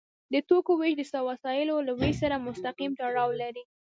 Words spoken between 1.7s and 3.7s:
له ویش سره مستقیم تړاو لري.